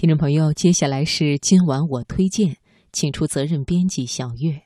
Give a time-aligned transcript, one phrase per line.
[0.00, 2.54] 听众朋友，接下来是今晚我推荐，
[2.92, 4.62] 请出责任编辑小月。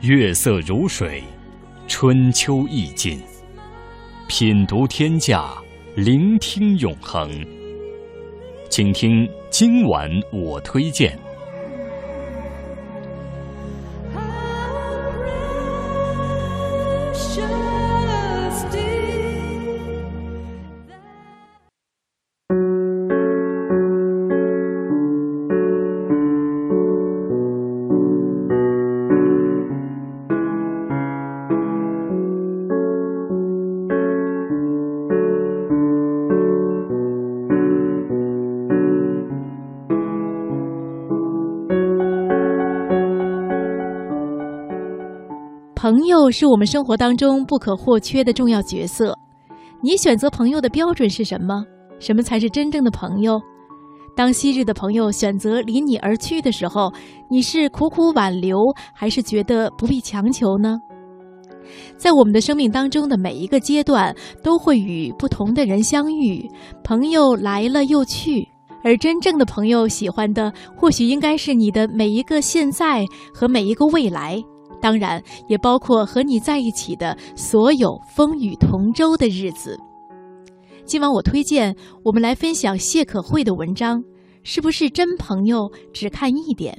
[0.00, 1.22] 月色如水，
[1.86, 3.22] 春秋意境，
[4.26, 5.54] 品读天下，
[5.94, 7.30] 聆听永恒。
[8.76, 11.16] 请听今晚我推荐。
[45.84, 49.14] 朋友是我们生活当中不可或缺的重要角色。
[49.82, 51.62] 你选择朋友的标准是什么？
[51.98, 53.38] 什么才是真正的朋友？
[54.16, 56.90] 当昔日的朋友选择离你而去的时候，
[57.28, 58.56] 你是苦苦挽留，
[58.94, 60.78] 还是觉得不必强求呢？
[61.98, 66.48] 在我们的生命当中的每一个阶段，都会与不同的人相遇，
[66.82, 68.48] 朋友来了又去，
[68.82, 74.42] 而真正的朋友喜欢的，或许应该是你的每一个现在和每一个未来。
[74.84, 79.78] 当然，也包括和你在一起的所有风雨同舟的日子。
[80.84, 84.04] 今晚我推荐我们来分享谢可慧的文章，
[84.42, 86.78] 是不是真朋友只看一点？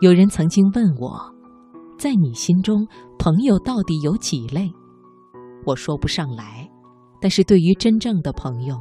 [0.00, 1.18] 有人曾经问我，
[1.98, 2.86] 在你心中，
[3.18, 4.70] 朋友到底有几类？
[5.66, 6.70] 我说不上来。
[7.20, 8.76] 但是对于真正的朋友，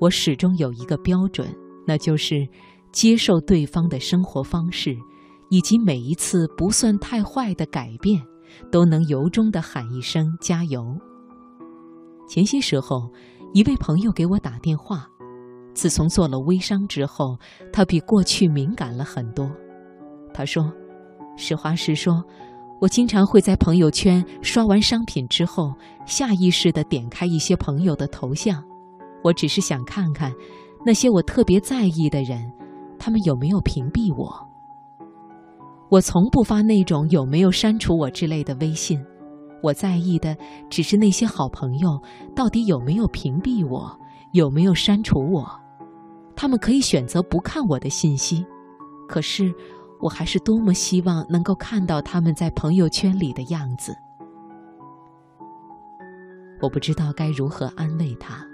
[0.00, 1.54] 我始终有一个标准，
[1.86, 2.48] 那就是
[2.92, 4.96] 接受对方的生活方式，
[5.50, 8.22] 以及每一次不算太坏的改变，
[8.72, 10.82] 都能由衷的喊一声加油。
[12.26, 13.12] 前些时候，
[13.52, 15.06] 一位朋友给我打电话，
[15.74, 17.36] 自从做了微商之后，
[17.70, 19.46] 他比过去敏感了很多。
[20.34, 20.70] 他说
[21.38, 22.22] ：“实话实说，
[22.80, 25.72] 我经常会在朋友圈刷完商品之后，
[26.04, 28.62] 下意识地点开一些朋友的头像。
[29.22, 30.34] 我只是想看看
[30.84, 32.52] 那些我特别在意的人，
[32.98, 34.28] 他们有没有屏蔽我。
[35.88, 39.00] 我从不发那种有没有删除我之类的微信。
[39.62, 40.36] 我在意的
[40.68, 41.98] 只是那些好朋友
[42.34, 43.96] 到底有没有屏蔽我，
[44.32, 45.48] 有没有删除我。
[46.34, 48.44] 他们可以选择不看我的信息，
[49.08, 49.54] 可是……”
[50.04, 53.96] 我还是多么希望能够看到他们在朋友圈里的样子。
[56.60, 58.46] 我不知道该如何安慰他，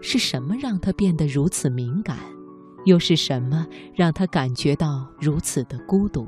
[0.00, 2.16] 是什么让他变得如此敏感，
[2.84, 6.26] 又是什么让他感觉到如此的孤独？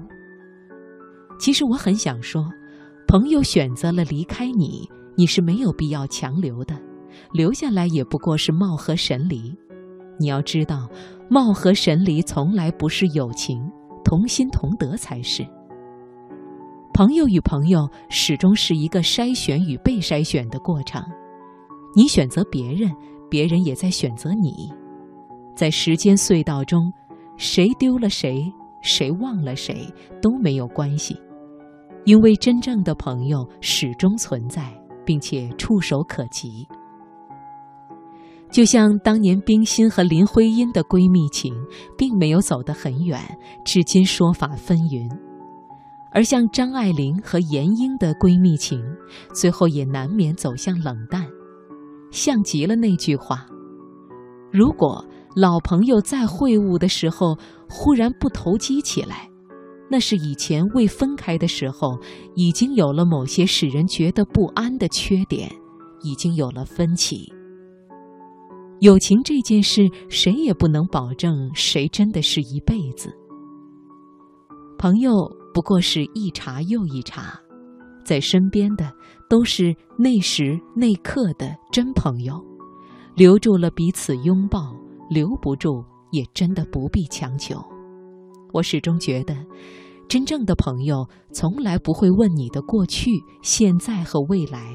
[1.37, 2.49] 其实我很想说，
[3.09, 6.81] 朋友选择了离开你，你是没有必要强留的，
[7.33, 9.53] 留下来也不过是貌合神离。
[10.21, 10.89] 你要知道，
[11.29, 13.61] 貌合神离从来不是友情。
[14.05, 15.45] 同心同德才是。
[16.93, 21.03] 朋友与朋友始终是一个筛选与被筛选的过程，
[21.97, 22.95] 你选择别人，
[23.29, 24.73] 别人也在选择你。
[25.57, 26.93] 在时间隧道中，
[27.37, 29.93] 谁丢了谁，谁忘了谁
[30.23, 31.17] 都没有关系，
[32.05, 34.73] 因为真正的朋友始终存在，
[35.05, 36.65] 并且触手可及。
[38.55, 41.53] 就像当年冰心和林徽因的闺蜜情，
[41.99, 43.21] 并没有走得很远，
[43.65, 45.11] 至今说法纷纭；
[46.13, 48.81] 而像张爱玲和闫英的闺蜜情，
[49.35, 51.27] 最后也难免走向冷淡，
[52.12, 53.45] 像极了那句话：
[54.53, 55.05] 如果
[55.35, 57.37] 老朋友在会晤的时候
[57.69, 59.29] 忽然不投机起来，
[59.91, 61.99] 那是以前未分开的时候，
[62.37, 65.50] 已经有了某些使人觉得不安的缺点，
[66.05, 67.33] 已经有了分歧。
[68.85, 73.11] 友情这件事，谁也不能保证谁真的是一辈子。
[74.77, 75.11] 朋友
[75.55, 77.33] 不过是一茬又一茬，
[78.05, 78.93] 在身边的
[79.27, 82.39] 都是那时那刻的真朋友，
[83.15, 84.77] 留住了彼此拥抱，
[85.09, 87.57] 留不住也真的不必强求。
[88.53, 89.35] 我始终觉得，
[90.07, 93.11] 真正的朋友从来不会问你的过去、
[93.41, 94.75] 现在和未来。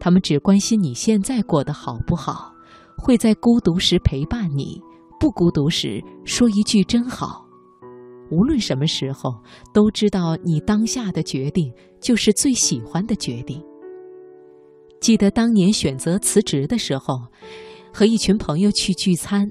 [0.00, 2.50] 他们只关心你现在过得好不好，
[2.96, 4.80] 会在孤独时陪伴你，
[5.20, 7.44] 不孤独时说一句真好。
[8.30, 9.32] 无论什么时候，
[9.72, 13.62] 都知道你当下的决定就是最喜欢的决定。
[15.00, 17.20] 记得当年选择辞职的时候，
[17.92, 19.48] 和一群朋友去聚餐，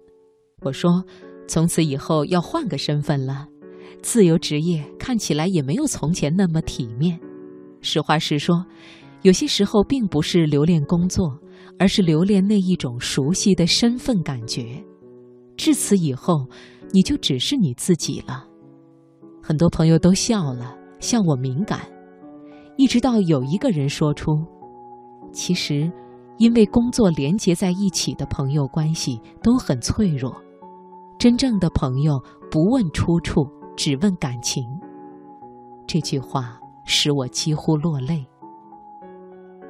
[0.62, 1.06] 我说
[1.48, 3.48] ：“从此以后要换个身份了，
[4.02, 7.18] 自由职业看起来也没有从前那么体面。”
[7.80, 8.66] 实话实说，
[9.22, 11.40] 有些时候并不是留恋工作，
[11.78, 14.84] 而是留恋那一种熟悉的身份感觉。
[15.58, 16.46] 至此以后，
[16.92, 18.46] 你就只是你自己了。
[19.42, 21.82] 很多朋友都笑了，笑我敏感，
[22.78, 24.44] 一直到有一个人说出。
[25.32, 25.92] 其实，
[26.38, 30.36] 因为工作连结在一起的朋友关系都很脆弱。
[31.18, 34.66] 真正的朋友不问出处，只问感情。
[35.88, 38.26] 这句话使我几乎落泪。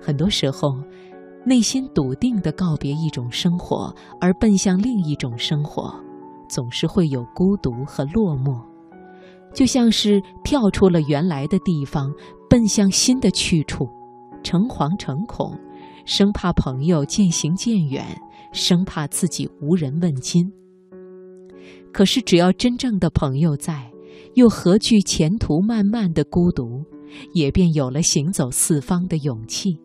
[0.01, 0.75] 很多时候，
[1.45, 5.93] 内心笃定的告别一种生活，而奔向另一种生活，
[6.49, 8.59] 总是会有孤独和落寞，
[9.53, 12.11] 就像是跳出了原来的地方，
[12.49, 13.87] 奔向新的去处。
[14.43, 15.57] 诚惶诚恐，
[16.05, 18.05] 生怕朋友渐行渐远，
[18.51, 20.51] 生怕自己无人问津。
[21.91, 23.91] 可是，只要真正的朋友在，
[24.35, 26.83] 又何惧前途漫漫的孤独？
[27.33, 29.79] 也便有了行走四方的勇气。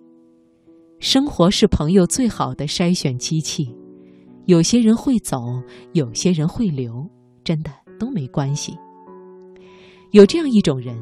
[1.00, 3.75] 生活是朋友最好的筛选机器，
[4.44, 5.38] 有些人会走，
[5.94, 7.08] 有些人会留，
[7.43, 8.76] 真的都没关系。
[10.11, 10.94] 有这样一种人，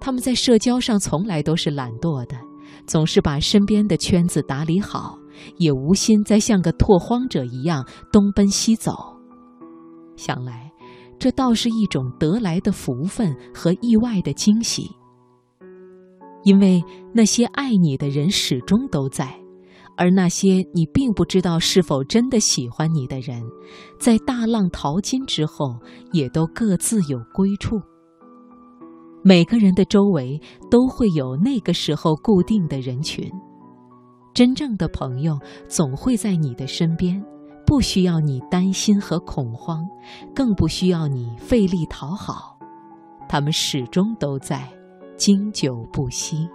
[0.00, 2.36] 他们在社交上从来都是懒惰的。
[2.84, 5.16] 总是把身边的圈子打理好，
[5.58, 8.92] 也无心再像个拓荒者一样东奔西走。
[10.16, 10.68] 想来，
[11.16, 14.90] 这倒是一种得来的福分和意外的惊喜。
[16.42, 16.82] 因为
[17.14, 19.32] 那些爱你的人始终都在，
[19.96, 23.42] 而那些你并不知道是否真的喜欢你的人，
[23.98, 25.76] 在大浪淘金之后，
[26.12, 27.80] 也都各自有归处。
[29.22, 30.38] 每个人的周围
[30.70, 33.24] 都会有那个时候固定的人群，
[34.34, 35.38] 真正的朋友
[35.68, 37.24] 总会在你的身边，
[37.64, 39.82] 不需要你担心和恐慌，
[40.34, 42.58] 更不需要你费力讨好，
[43.28, 44.68] 他们始终都在，
[45.16, 46.46] 经久不息。